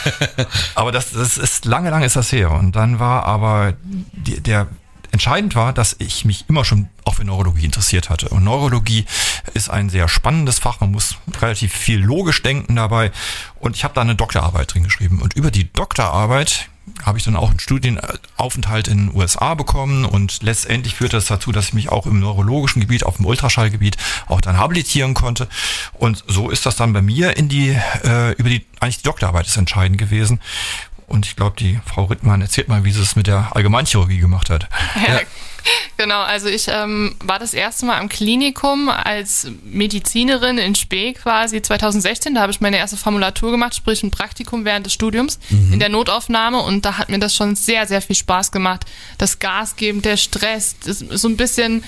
aber 0.76 0.92
das, 0.92 1.12
das 1.12 1.38
ist 1.38 1.66
lange, 1.66 1.90
lange 1.92 2.06
ist 2.06 2.16
das 2.16 2.32
her. 2.32 2.52
Und 2.52 2.76
dann 2.76 3.00
war 3.00 3.26
aber 3.26 3.74
die, 3.84 4.40
der 4.42 4.68
Entscheidend 5.12 5.56
war, 5.56 5.74
dass 5.74 5.96
ich 6.00 6.26
mich 6.26 6.46
immer 6.48 6.66
schon 6.66 6.90
auch 7.04 7.16
für 7.16 7.26
Neurologie 7.26 7.66
interessiert 7.66 8.10
hatte. 8.10 8.30
Und 8.30 8.44
Neurologie 8.44 9.06
ist 9.54 9.70
ein 9.70 9.90
sehr 9.90 10.08
spannendes 10.08 10.60
Fach. 10.60 10.80
Man 10.80 10.92
muss 10.92 11.16
relativ 11.40 11.74
viel 11.74 12.00
logisch 12.00 12.42
denken 12.44 12.76
dabei. 12.76 13.12
Und 13.60 13.76
ich 13.76 13.84
habe 13.84 13.94
da 13.94 14.02
eine 14.02 14.16
Doktorarbeit 14.16 14.74
drin 14.74 14.84
geschrieben. 14.84 15.22
Und 15.22 15.36
über 15.36 15.52
die 15.52 15.72
Doktorarbeit 15.72 16.70
habe 17.04 17.18
ich 17.18 17.24
dann 17.24 17.36
auch 17.36 17.50
einen 17.50 17.60
Studienaufenthalt 17.60 18.88
in 18.88 19.08
den 19.08 19.16
USA 19.16 19.54
bekommen 19.56 20.06
und 20.06 20.44
letztendlich 20.44 20.96
führte 20.96 21.18
das 21.18 21.26
dazu, 21.26 21.52
dass 21.52 21.70
ich 21.70 21.74
mich 21.74 21.90
auch 21.90 22.06
im 22.06 22.20
neurologischen 22.20 22.82
Gebiet, 22.82 23.04
auf 23.06 23.18
dem 23.18 23.26
Ultraschallgebiet 23.26 23.98
auch 24.28 24.42
dann 24.42 24.58
habilitieren 24.58 25.14
konnte. 25.14 25.48
Und 25.94 26.24
so 26.28 26.50
ist 26.50 26.66
das 26.66 26.76
dann 26.76 26.94
bei 26.94 27.02
mir 27.02 27.38
in 27.38 27.50
die, 27.50 27.70
äh, 28.04 28.34
über 28.34 28.50
die, 28.50 28.66
eigentlich 28.80 28.98
die 28.98 29.04
Doktorarbeit 29.04 29.48
ist 29.48 29.58
entscheidend 29.58 29.98
gewesen. 29.98 30.40
Und 31.12 31.26
ich 31.26 31.36
glaube, 31.36 31.58
die 31.60 31.80
Frau 31.86 32.06
Rittmann 32.06 32.42
erzählt 32.42 32.70
mal, 32.70 32.86
wie 32.86 32.92
sie 32.92 33.02
es 33.02 33.18
mit 33.18 33.28
der 33.28 33.56
Allgemeinchirurgie 33.56 34.20
gemacht 34.20 34.50
hat. 34.50 34.68
Ja, 35.08 35.22
genau. 35.98 36.22
Also 36.22 36.48
ich 36.48 36.68
ähm, 36.70 37.16
war 37.24 37.38
das 37.38 37.54
erste 37.54 37.86
Mal 37.86 38.00
am 38.00 38.10
Klinikum 38.10 38.90
als 38.90 39.48
Medizinerin 39.64 40.58
in 40.58 40.74
Spee 40.74 41.14
quasi 41.14 41.62
2016. 41.62 42.34
Da 42.34 42.42
habe 42.42 42.52
ich 42.52 42.62
meine 42.62 42.78
erste 42.78 42.98
Formulatur 42.98 43.52
gemacht, 43.52 43.76
sprich 43.76 44.02
ein 44.02 44.10
Praktikum 44.10 44.66
während 44.66 44.88
des 44.88 44.94
Studiums 44.94 45.40
mhm. 45.50 45.74
in 45.74 45.80
der 45.80 45.90
Notaufnahme. 45.90 46.60
Und 46.60 46.86
da 46.86 46.98
hat 46.98 47.10
mir 47.10 47.20
das 47.20 47.36
schon 47.36 47.56
sehr, 47.56 47.86
sehr 47.86 48.02
viel 48.02 48.16
Spaß 48.16 48.52
gemacht. 48.52 48.86
Das 49.20 49.38
Gas 49.38 49.76
geben, 49.76 50.02
der 50.02 50.18
Stress, 50.18 50.76
so 50.82 51.28
ein 51.28 51.38
bisschen 51.38 51.84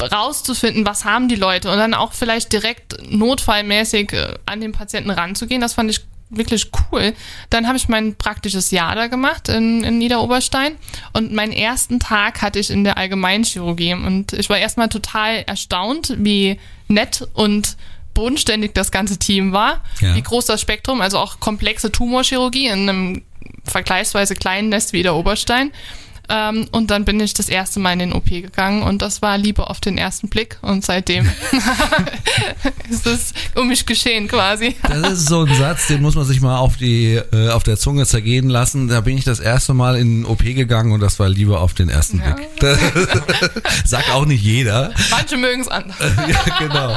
rauszufinden, 0.00 0.84
was 0.84 1.04
haben 1.04 1.28
die 1.28 1.36
Leute 1.36 1.70
und 1.70 1.78
dann 1.78 1.94
auch 1.94 2.12
vielleicht 2.12 2.52
direkt 2.52 3.10
notfallmäßig 3.10 4.12
äh, 4.12 4.34
an 4.44 4.60
den 4.60 4.72
Patienten 4.72 5.10
ranzugehen. 5.10 5.62
Das 5.62 5.74
fand 5.74 5.90
ich 5.90 6.00
wirklich 6.32 6.70
cool. 6.90 7.14
Dann 7.50 7.66
habe 7.66 7.76
ich 7.76 7.88
mein 7.88 8.14
praktisches 8.14 8.70
Jahr 8.70 8.94
da 8.94 9.06
gemacht 9.06 9.48
in, 9.48 9.84
in 9.84 9.98
Niederoberstein 9.98 10.76
und 11.12 11.32
meinen 11.32 11.52
ersten 11.52 12.00
Tag 12.00 12.42
hatte 12.42 12.58
ich 12.58 12.70
in 12.70 12.84
der 12.84 12.96
Allgemeinchirurgie 12.96 13.94
und 13.94 14.32
ich 14.32 14.48
war 14.48 14.58
erstmal 14.58 14.88
total 14.88 15.44
erstaunt, 15.46 16.14
wie 16.18 16.58
nett 16.88 17.28
und 17.34 17.76
bodenständig 18.14 18.72
das 18.74 18.90
ganze 18.90 19.18
Team 19.18 19.52
war, 19.52 19.82
ja. 20.00 20.14
wie 20.14 20.22
groß 20.22 20.46
das 20.46 20.60
Spektrum, 20.60 21.00
also 21.00 21.18
auch 21.18 21.40
komplexe 21.40 21.90
Tumorchirurgie 21.92 22.66
in 22.66 22.88
einem 22.88 23.22
vergleichsweise 23.64 24.34
kleinen 24.34 24.68
Nest 24.68 24.92
wie 24.92 25.02
der 25.02 25.14
Oberstein. 25.14 25.72
Ähm, 26.34 26.66
und 26.72 26.90
dann 26.90 27.04
bin 27.04 27.20
ich 27.20 27.34
das 27.34 27.50
erste 27.50 27.78
Mal 27.78 27.92
in 27.92 27.98
den 27.98 28.12
OP 28.14 28.24
gegangen 28.30 28.82
und 28.82 29.02
das 29.02 29.20
war 29.20 29.36
Liebe 29.36 29.68
auf 29.68 29.80
den 29.80 29.98
ersten 29.98 30.30
Blick 30.30 30.56
und 30.62 30.82
seitdem 30.82 31.30
ist 32.88 33.06
es 33.06 33.34
um 33.54 33.68
mich 33.68 33.84
geschehen 33.84 34.28
quasi. 34.28 34.74
das 34.82 35.12
ist 35.12 35.28
so 35.28 35.44
ein 35.44 35.54
Satz, 35.54 35.88
den 35.88 36.00
muss 36.00 36.14
man 36.14 36.24
sich 36.24 36.40
mal 36.40 36.56
auf 36.56 36.78
die 36.78 37.16
äh, 37.16 37.50
auf 37.50 37.64
der 37.64 37.76
Zunge 37.76 38.06
zergehen 38.06 38.48
lassen. 38.48 38.88
Da 38.88 39.02
bin 39.02 39.18
ich 39.18 39.24
das 39.24 39.40
erste 39.40 39.74
Mal 39.74 39.96
in 39.96 40.22
den 40.22 40.24
OP 40.24 40.42
gegangen 40.42 40.92
und 40.92 41.00
das 41.00 41.18
war 41.18 41.28
Liebe 41.28 41.58
auf 41.58 41.74
den 41.74 41.90
ersten 41.90 42.20
ja. 42.20 42.32
Blick. 42.32 42.48
Sagt 43.84 44.10
auch 44.10 44.24
nicht 44.24 44.42
jeder. 44.42 44.94
Manche 45.10 45.36
mögen 45.36 45.60
es 45.60 45.68
anders. 45.68 45.98
ja, 46.28 46.58
genau. 46.58 46.96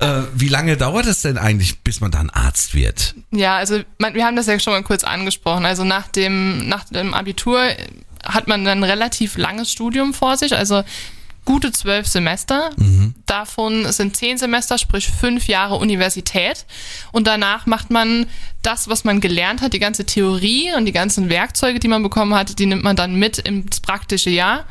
Äh, 0.00 0.24
wie 0.34 0.48
lange 0.48 0.76
dauert 0.76 1.06
es 1.06 1.22
denn 1.22 1.38
eigentlich, 1.38 1.78
bis 1.82 2.00
man 2.00 2.10
dann 2.10 2.28
Arzt 2.28 2.74
wird? 2.74 3.14
Ja, 3.30 3.56
also 3.58 3.82
man, 3.98 4.14
wir 4.14 4.24
haben 4.24 4.34
das 4.34 4.48
ja 4.48 4.58
schon 4.58 4.72
mal 4.72 4.82
kurz 4.82 5.04
angesprochen. 5.04 5.64
Also 5.64 5.84
nach 5.84 6.08
dem 6.08 6.68
nach 6.68 6.82
dem 6.84 7.14
Abitur 7.14 7.60
hat 8.24 8.48
man 8.48 8.64
dann 8.64 8.78
ein 8.78 8.90
relativ 8.90 9.36
langes 9.36 9.70
Studium 9.70 10.14
vor 10.14 10.36
sich. 10.36 10.54
Also 10.54 10.82
gute 11.44 11.72
zwölf 11.72 12.06
Semester. 12.06 12.70
Davon 13.26 13.90
sind 13.90 14.16
zehn 14.16 14.38
Semester, 14.38 14.78
sprich 14.78 15.08
fünf 15.08 15.48
Jahre 15.48 15.76
Universität. 15.76 16.66
Und 17.10 17.26
danach 17.26 17.66
macht 17.66 17.90
man 17.90 18.26
das, 18.62 18.88
was 18.88 19.04
man 19.04 19.20
gelernt 19.20 19.60
hat, 19.60 19.72
die 19.72 19.80
ganze 19.80 20.06
Theorie 20.06 20.72
und 20.76 20.84
die 20.84 20.92
ganzen 20.92 21.28
Werkzeuge, 21.30 21.80
die 21.80 21.88
man 21.88 22.02
bekommen 22.02 22.34
hat, 22.34 22.58
die 22.58 22.66
nimmt 22.66 22.84
man 22.84 22.96
dann 22.96 23.16
mit 23.16 23.38
ins 23.38 23.80
praktische 23.80 24.30
Jahr. 24.30 24.64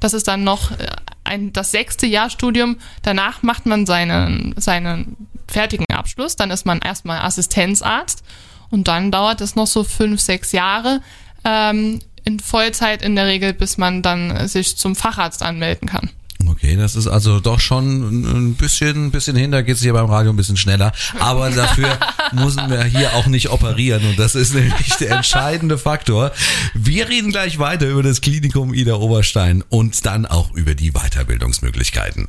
Das 0.00 0.12
ist 0.12 0.28
dann 0.28 0.44
noch 0.44 0.72
äh, 0.72 0.86
ein, 1.24 1.52
das 1.52 1.70
sechste 1.70 2.06
Jahr 2.06 2.30
Studium. 2.30 2.76
Danach 3.02 3.42
macht 3.42 3.66
man 3.66 3.86
seinen, 3.86 4.54
seinen 4.58 5.16
fertigen 5.46 5.86
Abschluss. 5.90 6.36
Dann 6.36 6.50
ist 6.50 6.66
man 6.66 6.78
erstmal 6.80 7.20
Assistenzarzt. 7.20 8.22
Und 8.70 8.86
dann 8.86 9.10
dauert 9.10 9.40
es 9.40 9.56
noch 9.56 9.66
so 9.66 9.82
fünf, 9.82 10.20
sechs 10.20 10.52
Jahre 10.52 11.00
ähm, 11.44 12.00
in 12.28 12.40
Vollzeit 12.40 13.00
in 13.00 13.16
der 13.16 13.26
Regel, 13.26 13.54
bis 13.54 13.78
man 13.78 14.02
dann 14.02 14.46
sich 14.48 14.76
zum 14.76 14.94
Facharzt 14.94 15.42
anmelden 15.42 15.88
kann. 15.88 16.10
Okay, 16.46 16.76
das 16.76 16.94
ist 16.94 17.08
also 17.08 17.40
doch 17.40 17.58
schon 17.58 18.48
ein 18.48 18.54
bisschen, 18.54 19.06
ein 19.06 19.10
bisschen 19.10 19.34
hin, 19.34 19.50
da 19.50 19.62
geht 19.62 19.76
es 19.76 19.82
hier 19.82 19.94
beim 19.94 20.06
Radio 20.06 20.30
ein 20.30 20.36
bisschen 20.36 20.56
schneller. 20.56 20.92
Aber 21.18 21.50
dafür 21.62 21.98
müssen 22.32 22.70
wir 22.70 22.84
hier 22.84 23.14
auch 23.14 23.26
nicht 23.26 23.50
operieren 23.50 24.04
und 24.06 24.18
das 24.18 24.34
ist 24.34 24.54
nämlich 24.54 24.96
der 24.96 25.12
entscheidende 25.12 25.78
Faktor. 25.78 26.32
Wir 26.74 27.08
reden 27.08 27.30
gleich 27.30 27.58
weiter 27.58 27.88
über 27.88 28.02
das 28.02 28.20
Klinikum 28.20 28.72
Ida 28.74 28.94
Oberstein 28.94 29.64
und 29.68 30.04
dann 30.06 30.26
auch 30.26 30.52
über 30.52 30.74
die 30.74 30.92
Weiterbildungsmöglichkeiten. 30.92 32.28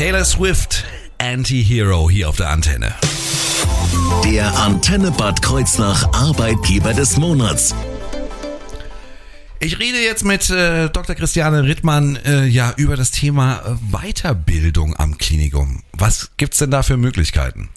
Taylor 0.00 0.24
Swift, 0.24 0.86
Anti-Hero 1.18 2.08
hier 2.08 2.30
auf 2.30 2.36
der 2.36 2.48
Antenne. 2.48 2.94
Der 4.24 4.58
Antenne 4.58 5.10
Bad 5.10 5.42
Kreuznach 5.42 6.10
Arbeitgeber 6.14 6.94
des 6.94 7.18
Monats. 7.18 7.74
Ich 9.58 9.78
rede 9.78 9.98
jetzt 9.98 10.24
mit 10.24 10.48
äh, 10.48 10.88
Dr. 10.88 11.14
Christiane 11.14 11.64
Rittmann 11.64 12.16
äh, 12.24 12.46
ja 12.46 12.72
über 12.78 12.96
das 12.96 13.10
Thema 13.10 13.78
Weiterbildung 13.90 14.96
am 14.96 15.18
Klinikum. 15.18 15.82
Was 15.92 16.30
gibt's 16.38 16.56
denn 16.56 16.70
da 16.70 16.82
für 16.82 16.96
Möglichkeiten? 16.96 17.68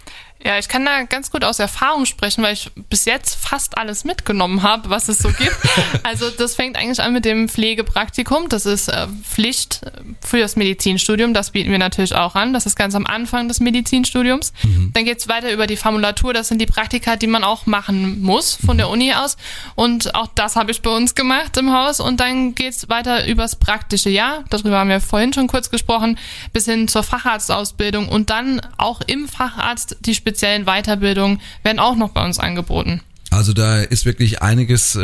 Ja, 0.45 0.59
ich 0.59 0.67
kann 0.67 0.83
da 0.83 1.03
ganz 1.03 1.31
gut 1.31 1.45
aus 1.45 1.59
Erfahrung 1.59 2.05
sprechen, 2.05 2.43
weil 2.43 2.53
ich 2.53 2.69
bis 2.89 3.05
jetzt 3.05 3.35
fast 3.35 3.77
alles 3.77 4.03
mitgenommen 4.03 4.62
habe, 4.62 4.89
was 4.89 5.07
es 5.07 5.19
so 5.19 5.29
gibt. 5.29 5.57
Also 6.03 6.29
das 6.29 6.55
fängt 6.55 6.77
eigentlich 6.77 7.01
an 7.01 7.13
mit 7.13 7.23
dem 7.23 7.47
Pflegepraktikum. 7.47 8.50
Das 8.50 8.65
ist 8.65 8.89
äh, 8.89 9.07
Pflicht 9.23 9.81
für 10.21 10.39
das 10.39 10.55
Medizinstudium. 10.55 11.33
Das 11.33 11.51
bieten 11.51 11.71
wir 11.71 11.77
natürlich 11.77 12.13
auch 12.13 12.35
an. 12.35 12.51
Das 12.51 12.65
ist 12.65 12.75
ganz 12.75 12.93
am 12.93 13.05
Anfang 13.05 13.47
des 13.47 13.59
Medizinstudiums. 13.59 14.53
Dann 14.93 15.05
geht's 15.05 15.29
weiter 15.29 15.51
über 15.51 15.65
die 15.65 15.77
Formulatur. 15.77 16.33
Das 16.33 16.50
sind 16.50 16.59
die 16.59 16.65
Praktika, 16.65 17.15
die 17.15 17.27
man 17.27 17.43
auch 17.43 17.65
machen 17.65 18.21
muss 18.21 18.55
von 18.55 18.77
der 18.77 18.89
Uni 18.89 19.13
aus. 19.13 19.38
Und 19.75 20.13
auch 20.15 20.27
das 20.35 20.55
habe 20.55 20.71
ich 20.71 20.81
bei 20.81 20.89
uns 20.89 21.15
gemacht 21.15 21.55
im 21.57 21.71
Haus. 21.73 22.00
Und 22.00 22.19
dann 22.19 22.53
geht's 22.53 22.89
weiter 22.89 23.25
übers 23.25 23.55
praktische 23.55 24.09
Jahr. 24.09 24.43
Darüber 24.50 24.79
haben 24.79 24.89
wir 24.89 25.00
vorhin 25.00 25.31
schon 25.31 25.47
kurz 25.47 25.69
gesprochen. 25.69 26.17
Bis 26.51 26.65
hin 26.65 26.88
zur 26.88 27.03
Facharztausbildung. 27.03 28.09
Und 28.09 28.29
dann 28.29 28.62
auch 28.77 29.01
im 29.01 29.27
Facharzt 29.27 29.97
die 30.01 30.15
speziellen 30.33 30.65
Weiterbildungen 30.65 31.39
werden 31.63 31.79
auch 31.79 31.95
noch 31.95 32.09
bei 32.09 32.23
uns 32.25 32.39
angeboten. 32.39 33.01
Also 33.29 33.51
da 33.53 33.79
ist 33.81 34.05
wirklich 34.05 34.41
einiges, 34.43 34.95
äh, 34.95 34.99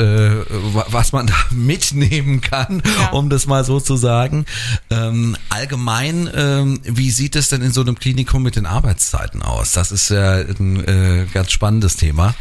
wa- 0.50 0.86
was 0.89 1.12
man 1.12 1.27
da 1.27 1.33
mitnehmen 1.51 2.41
kann, 2.41 2.81
Ja. 3.00 3.09
um 3.09 3.29
das 3.29 3.45
mal 3.48 3.63
so 3.63 3.79
zu 3.79 3.95
sagen. 3.98 4.45
Ähm, 4.91 5.36
allgemein, 5.50 6.29
ähm, 6.36 6.79
wie 6.83 7.09
sieht 7.12 7.36
es 7.36 7.50
denn 7.50 7.62
in 7.62 7.71
so 7.71 7.81
einem 7.81 7.98
Klinikum 7.98 8.43
mit 8.43 8.55
den 8.55 8.65
Arbeitszeiten 8.65 9.41
aus? 9.41 9.71
Das 9.71 9.91
ist 9.91 10.09
ja 10.09 10.36
ein 10.38 10.83
äh, 10.88 11.25
ganz 11.33 11.51
spannendes 11.51 11.95
Thema. 11.95 12.36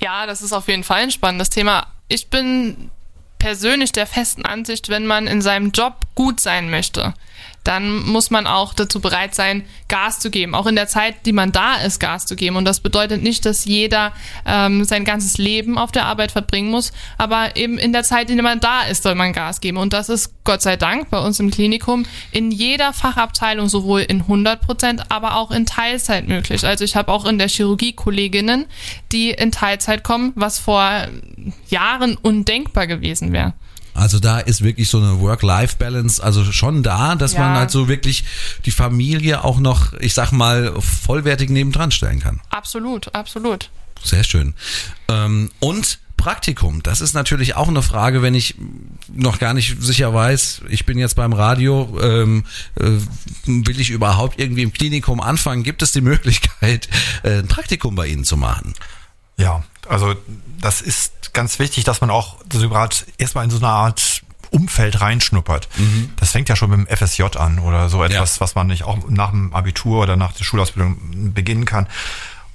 Ja, 0.00 0.26
das 0.26 0.42
ist 0.42 0.52
auf 0.52 0.68
jeden 0.68 0.84
Fall 0.84 1.02
ein 1.04 1.10
spannendes 1.10 1.48
Thema. 1.50 1.86
Ich 2.08 2.28
bin 2.28 2.90
persönlich 3.38 3.92
der 3.92 4.06
festen 4.06 4.44
Ansicht, 4.44 4.88
wenn 4.90 5.06
man 5.06 5.26
in 5.26 5.40
seinem 5.42 5.70
Job 5.72 5.94
gut 6.14 6.40
sein 6.40 6.70
möchte, 6.70 7.14
dann 7.64 8.04
muss 8.04 8.30
man 8.30 8.46
auch 8.46 8.74
dazu 8.74 9.00
bereit 9.00 9.34
sein, 9.34 9.64
Gas 9.88 10.18
zu 10.18 10.30
geben. 10.30 10.54
Auch 10.54 10.66
in 10.66 10.74
der 10.74 10.88
Zeit, 10.88 11.26
die 11.26 11.32
man 11.32 11.52
da 11.52 11.76
ist, 11.76 12.00
Gas 12.00 12.26
zu 12.26 12.36
geben. 12.36 12.56
Und 12.56 12.64
das 12.64 12.80
bedeutet 12.80 13.22
nicht, 13.22 13.44
dass 13.46 13.64
jeder 13.64 14.12
ähm, 14.46 14.84
sein 14.84 15.04
ganzes 15.04 15.38
Leben 15.38 15.78
auf 15.78 15.92
der 15.92 16.06
Arbeit 16.06 16.32
verbringen 16.32 16.70
muss, 16.70 16.92
aber 17.18 17.56
eben 17.56 17.78
in 17.78 17.92
der 17.92 18.02
Zeit, 18.02 18.30
in 18.30 18.36
der 18.36 18.42
man 18.42 18.60
da 18.60 18.82
ist, 18.82 19.02
soll 19.02 19.14
man 19.14 19.32
Gas 19.32 19.60
geben. 19.60 19.78
Und 19.78 19.92
das 19.92 20.08
ist 20.08 20.32
Gott 20.44 20.62
sei 20.62 20.76
Dank 20.76 21.10
bei 21.10 21.18
uns 21.18 21.38
im 21.38 21.50
Klinikum 21.50 22.04
in 22.32 22.50
jeder 22.50 22.92
Fachabteilung 22.92 23.68
sowohl 23.68 24.00
in 24.00 24.22
100 24.22 24.60
Prozent, 24.60 25.10
aber 25.10 25.36
auch 25.36 25.50
in 25.50 25.66
Teilzeit 25.66 26.26
möglich. 26.26 26.66
Also 26.66 26.84
ich 26.84 26.96
habe 26.96 27.12
auch 27.12 27.24
in 27.24 27.38
der 27.38 27.48
Chirurgie 27.48 27.92
Kolleginnen, 27.92 28.66
die 29.12 29.30
in 29.30 29.52
Teilzeit 29.52 30.02
kommen, 30.02 30.32
was 30.34 30.58
vor 30.58 31.06
Jahren 31.68 32.16
undenkbar 32.16 32.86
gewesen 32.86 33.32
wäre. 33.32 33.54
Also 33.94 34.18
da 34.18 34.38
ist 34.38 34.62
wirklich 34.62 34.88
so 34.88 34.98
eine 34.98 35.20
Work-Life-Balance 35.20 36.22
also 36.22 36.50
schon 36.50 36.82
da, 36.82 37.14
dass 37.14 37.34
Ja. 37.34 37.40
man 37.40 37.56
halt 37.58 37.70
so 37.70 37.88
wirklich 37.88 38.24
die 38.64 38.70
Familie 38.70 39.44
auch 39.44 39.58
noch, 39.58 39.92
ich 39.94 40.14
sag 40.14 40.32
mal, 40.32 40.72
vollwertig 40.80 41.50
nebendran 41.50 41.90
stellen 41.90 42.20
kann. 42.20 42.40
Absolut, 42.50 43.14
absolut. 43.14 43.70
Sehr 44.02 44.24
schön. 44.24 44.54
Ähm, 45.08 45.50
und 45.60 45.98
Praktikum, 46.16 46.84
das 46.84 47.00
ist 47.00 47.14
natürlich 47.14 47.56
auch 47.56 47.66
eine 47.66 47.82
Frage, 47.82 48.22
wenn 48.22 48.34
ich 48.36 48.54
noch 49.12 49.40
gar 49.40 49.54
nicht 49.54 49.82
sicher 49.82 50.14
weiß, 50.14 50.62
ich 50.68 50.86
bin 50.86 50.96
jetzt 50.96 51.16
beim 51.16 51.32
Radio, 51.32 51.98
ähm, 52.00 52.44
äh, 52.76 52.90
will 53.46 53.80
ich 53.80 53.90
überhaupt 53.90 54.38
irgendwie 54.40 54.62
im 54.62 54.72
Klinikum 54.72 55.20
anfangen? 55.20 55.64
Gibt 55.64 55.82
es 55.82 55.90
die 55.90 56.00
Möglichkeit, 56.00 56.88
äh, 57.24 57.38
ein 57.40 57.48
Praktikum 57.48 57.96
bei 57.96 58.06
Ihnen 58.06 58.22
zu 58.22 58.36
machen? 58.36 58.74
Ja, 59.36 59.64
also 59.88 60.14
das 60.60 60.80
ist 60.80 61.32
ganz 61.32 61.58
wichtig, 61.58 61.84
dass 61.84 62.00
man 62.00 62.10
auch 62.10 62.36
so 62.52 62.68
gerade 62.68 62.94
erstmal 63.18 63.44
in 63.44 63.50
so 63.50 63.58
eine 63.58 63.68
Art 63.68 64.22
Umfeld 64.50 65.00
reinschnuppert. 65.00 65.68
Das 66.16 66.30
fängt 66.32 66.48
ja 66.50 66.56
schon 66.56 66.70
mit 66.70 66.78
dem 66.78 66.96
FSJ 66.96 67.22
an 67.38 67.58
oder 67.58 67.88
so 67.88 68.04
etwas, 68.04 68.40
was 68.40 68.54
man 68.54 68.66
nicht 68.66 68.84
auch 68.84 68.98
nach 69.08 69.30
dem 69.30 69.52
Abitur 69.54 70.02
oder 70.02 70.16
nach 70.16 70.32
der 70.32 70.44
Schulausbildung 70.44 71.32
beginnen 71.32 71.64
kann. 71.64 71.86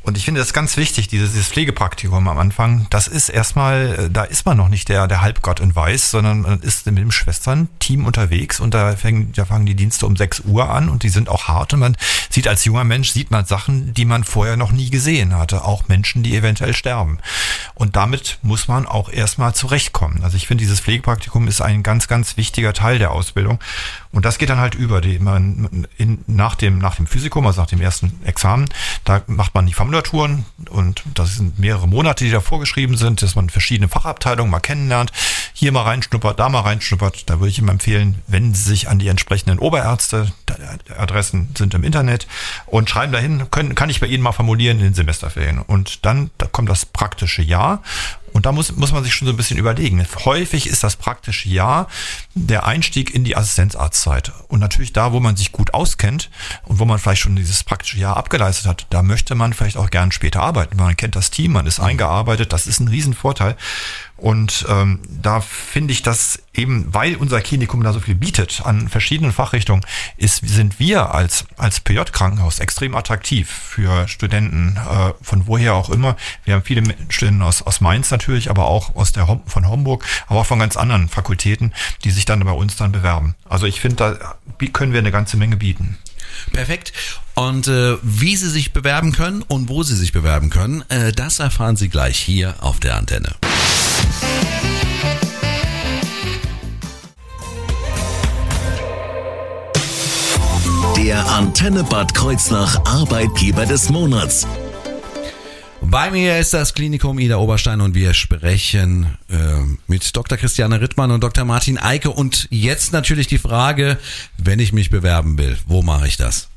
Und 0.07 0.15
ich 0.15 0.23
finde 0.23 0.39
das 0.39 0.53
ganz 0.53 0.77
wichtig, 0.77 1.09
dieses, 1.09 1.33
dieses 1.33 1.49
Pflegepraktikum 1.49 2.29
am 2.29 2.37
Anfang, 2.37 2.87
das 2.89 3.09
ist 3.09 3.27
erstmal, 3.27 4.05
äh, 4.05 4.09
da 4.09 4.23
ist 4.23 4.45
man 4.45 4.55
noch 4.55 4.69
nicht 4.69 4.87
der, 4.87 5.05
der 5.05 5.19
Halbgott 5.19 5.59
in 5.59 5.75
Weiß, 5.75 6.11
sondern 6.11 6.41
man 6.43 6.61
ist 6.61 6.85
mit 6.85 6.97
dem 6.97 7.11
Schwestern-Team 7.11 8.05
unterwegs 8.05 8.61
und 8.61 8.73
da 8.73 8.95
fangen, 8.95 9.33
da 9.33 9.43
fangen 9.43 9.65
die 9.65 9.75
Dienste 9.75 10.05
um 10.05 10.15
6 10.15 10.43
Uhr 10.45 10.69
an 10.69 10.87
und 10.87 11.03
die 11.03 11.09
sind 11.09 11.27
auch 11.27 11.49
hart 11.49 11.73
und 11.73 11.81
man 11.81 11.97
sieht 12.29 12.47
als 12.47 12.63
junger 12.63 12.85
Mensch, 12.85 13.09
sieht 13.09 13.31
man 13.31 13.43
Sachen, 13.43 13.93
die 13.93 14.05
man 14.05 14.23
vorher 14.23 14.55
noch 14.55 14.71
nie 14.71 14.89
gesehen 14.89 15.35
hatte, 15.35 15.65
auch 15.65 15.89
Menschen, 15.89 16.23
die 16.23 16.37
eventuell 16.37 16.73
sterben. 16.73 17.19
Und 17.73 17.97
damit 17.97 18.39
muss 18.43 18.69
man 18.69 18.85
auch 18.85 19.09
erstmal 19.09 19.55
zurechtkommen. 19.55 20.23
Also 20.23 20.37
ich 20.37 20.47
finde, 20.47 20.63
dieses 20.63 20.79
Pflegepraktikum 20.79 21.49
ist 21.49 21.59
ein 21.59 21.83
ganz, 21.83 22.07
ganz 22.07 22.37
wichtiger 22.37 22.71
Teil 22.71 22.97
der 22.97 23.11
Ausbildung. 23.11 23.59
Und 24.11 24.25
das 24.25 24.37
geht 24.37 24.49
dann 24.49 24.59
halt 24.59 24.75
über, 24.75 25.01
die 25.01 25.19
man 25.19 25.87
in, 25.97 26.23
nach 26.27 26.55
dem, 26.55 26.79
nach 26.79 26.95
dem 26.95 27.07
Physikum, 27.07 27.45
also 27.45 27.61
nach 27.61 27.67
dem 27.67 27.81
ersten 27.81 28.19
Examen, 28.23 28.69
da 29.03 29.21
macht 29.27 29.53
man 29.53 29.65
die 29.65 29.73
Formulaturen 29.73 30.45
und 30.69 31.03
das 31.13 31.35
sind 31.35 31.59
mehrere 31.59 31.87
Monate, 31.87 32.23
die 32.23 32.31
da 32.31 32.39
vorgeschrieben 32.39 32.97
sind, 32.97 33.21
dass 33.21 33.35
man 33.35 33.49
verschiedene 33.49 33.89
Fachabteilungen 33.89 34.51
mal 34.51 34.59
kennenlernt, 34.59 35.11
hier 35.53 35.71
mal 35.71 35.83
reinschnuppert, 35.83 36.39
da 36.39 36.49
mal 36.49 36.61
reinschnuppert. 36.61 37.29
Da 37.29 37.39
würde 37.39 37.49
ich 37.49 37.59
ihm 37.59 37.69
empfehlen, 37.69 38.21
wenden 38.27 38.53
Sie 38.53 38.63
sich 38.63 38.89
an 38.89 38.99
die 38.99 39.07
entsprechenden 39.07 39.59
Oberärzte, 39.59 40.31
Adressen 40.97 41.49
sind 41.57 41.73
im 41.73 41.83
Internet 41.83 42.27
und 42.65 42.89
schreiben 42.89 43.11
dahin, 43.11 43.49
können, 43.51 43.75
kann 43.75 43.89
ich 43.89 43.99
bei 43.99 44.07
Ihnen 44.07 44.23
mal 44.23 44.31
formulieren 44.31 44.77
in 44.79 44.85
den 44.85 44.93
Semesterferien. 44.93 45.59
Und 45.59 46.05
dann 46.05 46.31
da 46.37 46.47
kommt 46.47 46.69
das 46.69 46.85
praktische 46.85 47.41
Jahr 47.41 47.81
und 48.37 48.45
da 48.45 48.51
muss, 48.51 48.75
muss 48.75 48.91
man 48.91 49.03
sich 49.03 49.15
schon 49.15 49.25
so 49.25 49.33
ein 49.33 49.35
bisschen 49.35 49.57
überlegen. 49.57 50.05
Häufig 50.23 50.67
ist 50.67 50.83
das 50.83 50.95
praktische 50.95 51.49
Jahr 51.49 51.87
der 52.35 52.67
Einstieg 52.67 53.15
in 53.15 53.23
die 53.23 53.35
Assistenzarztzeit. 53.35 54.31
Und 54.47 54.59
natürlich 54.59 54.93
da, 54.93 55.11
wo 55.11 55.19
man 55.19 55.35
sich 55.35 55.51
gut 55.51 55.73
auskennt 55.73 56.29
und 56.65 56.77
wo 56.77 56.85
man 56.85 56.99
vielleicht 56.99 57.23
schon 57.23 57.35
dieses 57.35 57.63
praktische 57.63 57.97
Jahr 57.97 58.15
abgeleistet 58.15 58.67
hat, 58.67 58.85
da 58.91 59.01
möchte 59.01 59.33
man 59.33 59.53
vielleicht 59.53 59.75
auch 59.75 59.89
gern 59.89 60.11
später 60.11 60.43
arbeiten. 60.43 60.77
Man 60.77 60.95
kennt 60.95 61.15
das 61.15 61.31
Team, 61.31 61.53
man 61.53 61.65
ist 61.65 61.79
eingearbeitet, 61.79 62.53
das 62.53 62.67
ist 62.67 62.79
ein 62.79 62.89
Riesenvorteil. 62.89 63.57
Und 64.17 64.65
ähm, 64.67 64.99
da 65.21 65.41
finde 65.41 65.93
ich, 65.93 66.01
dass 66.01 66.39
eben, 66.53 66.91
weil 66.93 67.15
unser 67.15 67.39
Klinikum 67.41 67.83
da 67.83 67.93
so 67.93 67.99
viel 67.99 68.15
bietet 68.15 68.61
an 68.65 68.89
verschiedenen 68.89 69.31
Fachrichtungen, 69.31 69.85
ist, 70.17 70.47
sind 70.47 70.79
wir 70.79 71.13
als, 71.13 71.45
als 71.57 71.79
PJ-Krankenhaus 71.79 72.59
extrem 72.59 72.95
attraktiv 72.95 73.49
für 73.49 74.07
Studenten, 74.07 74.77
äh, 74.77 75.13
von 75.21 75.45
woher 75.47 75.75
auch 75.75 75.89
immer. 75.89 76.17
Wir 76.45 76.55
haben 76.55 76.63
viele 76.63 76.83
Studenten 77.09 77.43
aus, 77.43 77.61
aus 77.61 77.79
Mainz 77.79 78.09
natürlich, 78.09 78.49
aber 78.49 78.65
auch 78.65 78.95
aus 78.95 79.11
der 79.11 79.27
Hom 79.27 79.41
von 79.45 79.67
Homburg, 79.67 80.03
aber 80.27 80.41
auch 80.41 80.45
von 80.45 80.59
ganz 80.59 80.77
anderen 80.77 81.09
Fakultäten, 81.09 81.73
die 82.03 82.11
sich 82.11 82.25
dann 82.25 82.39
bei 82.39 82.51
uns 82.51 82.75
dann 82.75 82.91
bewerben. 82.91 83.35
Also 83.47 83.67
ich 83.67 83.79
finde, 83.79 83.95
da 83.95 84.35
können 84.73 84.93
wir 84.93 84.99
eine 84.99 85.11
ganze 85.11 85.37
Menge 85.37 85.57
bieten. 85.57 85.97
Perfekt. 86.51 86.93
Und 87.35 87.67
äh, 87.67 87.97
wie 88.01 88.35
Sie 88.35 88.49
sich 88.49 88.73
bewerben 88.73 89.11
können 89.11 89.43
und 89.43 89.69
wo 89.69 89.83
Sie 89.83 89.95
sich 89.95 90.11
bewerben 90.11 90.49
können, 90.49 90.83
äh, 90.89 91.11
das 91.11 91.39
erfahren 91.39 91.75
Sie 91.75 91.89
gleich 91.89 92.17
hier 92.17 92.55
auf 92.61 92.79
der 92.79 92.95
Antenne. 92.95 93.35
Der 100.95 101.25
Antenne 101.27 101.83
Bad 101.83 102.13
Kreuznach 102.13 102.79
Arbeitgeber 102.85 103.65
des 103.65 103.89
Monats. 103.89 104.45
Bei 105.89 106.11
mir 106.11 106.37
ist 106.37 106.53
das 106.53 106.73
Klinikum 106.73 107.17
Ida 107.17 107.37
Oberstein 107.37 107.79
und 107.79 107.95
wir 107.95 108.13
sprechen 108.13 109.17
äh, 109.29 109.35
mit 109.87 110.15
Dr. 110.17 110.37
Christiane 110.37 110.81
Rittmann 110.81 111.11
und 111.11 111.23
Dr. 111.23 111.45
Martin 111.45 111.77
Eike. 111.77 112.09
Und 112.09 112.47
jetzt 112.51 112.91
natürlich 112.91 113.27
die 113.27 113.37
Frage, 113.37 113.97
wenn 114.37 114.59
ich 114.59 114.73
mich 114.73 114.89
bewerben 114.89 115.37
will, 115.37 115.57
wo 115.65 115.81
mache 115.81 116.07
ich 116.07 116.17
das? 116.17 116.49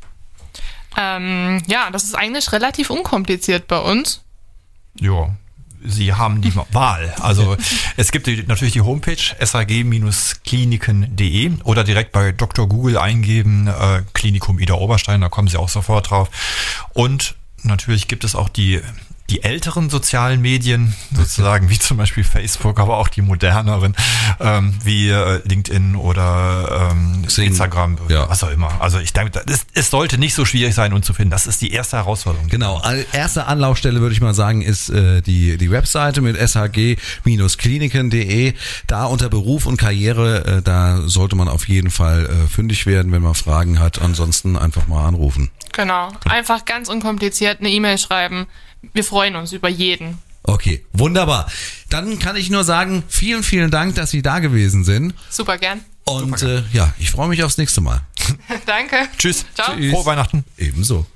Ähm, 0.96 1.62
ja, 1.68 1.90
das 1.92 2.04
ist 2.04 2.16
eigentlich 2.16 2.50
relativ 2.50 2.90
unkompliziert 2.90 3.68
bei 3.68 3.78
uns. 3.78 4.22
Ja, 4.98 5.30
Sie 5.84 6.14
haben 6.14 6.40
die 6.40 6.54
Wahl. 6.72 7.14
Also 7.20 7.56
es 7.96 8.12
gibt 8.12 8.26
die, 8.26 8.44
natürlich 8.46 8.74
die 8.74 8.82
Homepage 8.82 9.16
sag-kliniken.de 9.40 11.52
oder 11.64 11.84
direkt 11.84 12.12
bei 12.12 12.32
Dr. 12.32 12.68
Google 12.68 12.98
eingeben, 12.98 13.68
äh, 13.68 14.02
Klinikum 14.12 14.58
Ida 14.58 14.74
Oberstein, 14.74 15.20
da 15.20 15.28
kommen 15.28 15.46
Sie 15.48 15.56
auch 15.56 15.68
sofort 15.68 16.10
drauf. 16.10 16.28
Und 16.92 17.36
natürlich 17.62 18.08
gibt 18.08 18.24
es 18.24 18.34
auch 18.34 18.48
die 18.48 18.80
die 19.30 19.42
älteren 19.44 19.88
sozialen 19.90 20.40
Medien, 20.42 20.94
sozusagen 21.14 21.70
wie 21.70 21.78
zum 21.78 21.96
Beispiel 21.96 22.24
Facebook, 22.24 22.78
aber 22.80 22.96
auch 22.98 23.08
die 23.08 23.22
moderneren, 23.22 23.94
ähm, 24.40 24.74
wie 24.84 25.08
äh, 25.08 25.40
LinkedIn 25.46 25.94
oder 25.96 26.90
ähm. 26.92 27.24
Instagram, 27.36 27.96
Ja. 28.08 28.28
was 28.28 28.42
auch 28.44 28.50
immer. 28.50 28.80
Also 28.80 28.98
ich 28.98 29.12
denke, 29.12 29.40
das, 29.46 29.66
es 29.72 29.90
sollte 29.90 30.18
nicht 30.18 30.34
so 30.34 30.44
schwierig 30.44 30.74
sein, 30.74 30.92
uns 30.92 31.06
zu 31.06 31.14
finden. 31.14 31.30
Das 31.30 31.46
ist 31.46 31.62
die 31.62 31.70
erste 31.70 31.96
Herausforderung. 31.96 32.48
Genau, 32.48 32.82
erste 33.12 33.46
Anlaufstelle 33.46 34.00
würde 34.00 34.14
ich 34.14 34.20
mal 34.20 34.34
sagen, 34.34 34.62
ist 34.62 34.90
äh, 34.90 35.22
die, 35.22 35.56
die 35.56 35.70
Webseite 35.70 36.20
mit 36.20 36.36
shg-kliniken.de. 36.36 38.54
Da 38.86 39.04
unter 39.04 39.28
Beruf 39.28 39.66
und 39.66 39.76
Karriere, 39.76 40.58
äh, 40.58 40.62
da 40.62 41.02
sollte 41.06 41.36
man 41.36 41.48
auf 41.48 41.68
jeden 41.68 41.90
Fall 41.90 42.26
äh, 42.26 42.48
fündig 42.48 42.86
werden, 42.86 43.12
wenn 43.12 43.22
man 43.22 43.34
Fragen 43.34 43.78
hat. 43.78 44.00
Ansonsten 44.02 44.56
einfach 44.56 44.88
mal 44.88 45.06
anrufen. 45.06 45.50
Genau. 45.80 46.12
Einfach 46.28 46.66
ganz 46.66 46.90
unkompliziert 46.90 47.60
eine 47.60 47.70
E-Mail 47.70 47.96
schreiben. 47.96 48.46
Wir 48.92 49.02
freuen 49.02 49.34
uns 49.34 49.52
über 49.52 49.70
jeden. 49.70 50.18
Okay, 50.42 50.84
wunderbar. 50.92 51.50
Dann 51.88 52.18
kann 52.18 52.36
ich 52.36 52.50
nur 52.50 52.64
sagen, 52.64 53.02
vielen, 53.08 53.42
vielen 53.42 53.70
Dank, 53.70 53.94
dass 53.94 54.10
Sie 54.10 54.20
da 54.20 54.40
gewesen 54.40 54.84
sind. 54.84 55.14
Super 55.30 55.56
gern. 55.56 55.80
Und 56.04 56.42
äh, 56.42 56.64
ja, 56.74 56.92
ich 56.98 57.10
freue 57.10 57.28
mich 57.28 57.42
aufs 57.44 57.56
nächste 57.56 57.80
Mal. 57.80 58.02
Danke. 58.66 59.08
Tschüss. 59.16 59.46
Ciao. 59.54 59.74
Tschüss. 59.74 59.90
Frohe 59.90 60.04
Weihnachten. 60.04 60.44
Ebenso. 60.58 61.06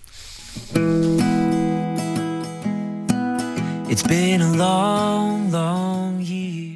It's 3.90 4.02
been 4.02 4.40
a 4.40 4.50
long, 4.54 5.50
long 5.50 6.20
year. 6.22 6.73